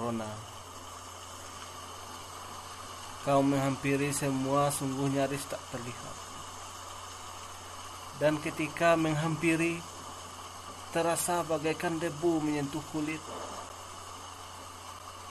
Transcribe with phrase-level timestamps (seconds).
[0.00, 0.32] corona.
[3.20, 6.16] Kau menghampiri semua sungguh nyaris tak terlihat.
[8.16, 9.76] Dan ketika menghampiri,
[10.96, 13.20] terasa bagaikan debu menyentuh kulit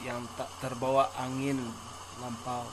[0.00, 1.60] yang tak terbawa angin
[2.24, 2.64] lampau.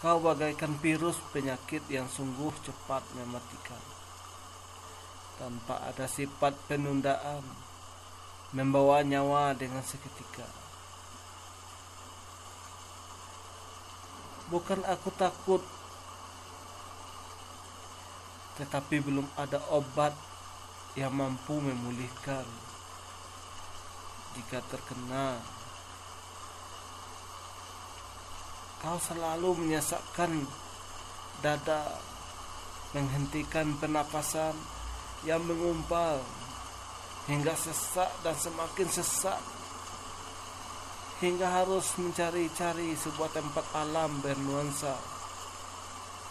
[0.00, 3.95] Kau bagaikan virus penyakit yang sungguh cepat mematikan.
[5.36, 7.44] Tanpa ada sifat penundaan,
[8.56, 10.48] membawa nyawa dengan seketika.
[14.48, 15.60] Bukan aku takut,
[18.56, 20.16] tetapi belum ada obat
[20.96, 22.46] yang mampu memulihkan
[24.36, 25.36] jika terkena
[28.76, 30.46] Kau selalu menyesakkan
[31.40, 31.96] dada,
[32.92, 34.52] menghentikan pernapasan
[35.24, 36.20] yang mengumpal
[37.30, 39.40] hingga sesak dan semakin sesak
[41.24, 44.92] hingga harus mencari-cari sebuah tempat alam bernuansa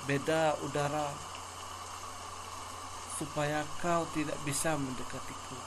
[0.06, 1.10] beda udara
[3.16, 5.58] supaya kau tidak bisa mendekatiku.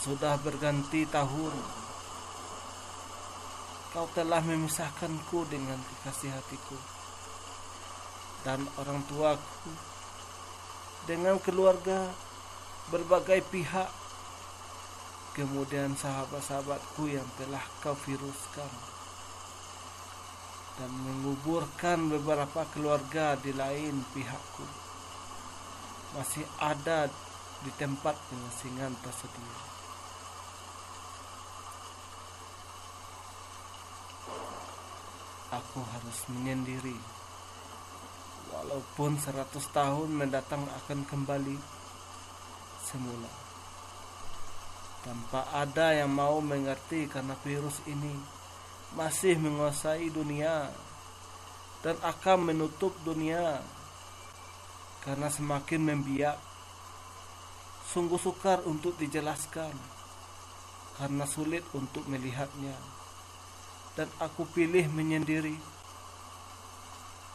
[0.00, 1.52] Sudah berganti tahun
[3.90, 6.99] Kau telah memisahkanku dengan kekasih hatiku
[8.44, 9.72] Dan orang tuaku.
[11.08, 12.10] Dengan keluarga
[12.90, 13.86] Berbagai pihak.
[15.30, 18.66] Kemudian sahabat-sahabatku yang telah kau viruskan.
[20.74, 24.66] Dan menguburkan beberapa keluarga di lain pihakku.
[26.18, 27.06] Masih ada
[27.62, 29.60] di tempat pengasingan tersedia.
[35.54, 37.19] Aku harus menyendiri.
[38.70, 41.58] Walaupun seratus tahun mendatang akan kembali
[42.86, 43.26] semula.
[45.02, 48.14] Tanpa ada yang mau mengerti karena virus ini
[48.94, 50.70] masih menguasai dunia
[51.82, 53.58] dan akan menutup dunia
[55.02, 56.38] karena semakin membiak.
[57.90, 59.74] Sungguh sukar untuk dijelaskan
[60.94, 62.78] karena sulit untuk melihatnya
[63.98, 65.58] dan aku pilih menyendiri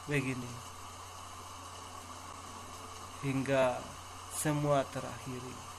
[0.07, 0.75] begini
[3.25, 3.81] hingga
[4.30, 5.75] semua terakhiri.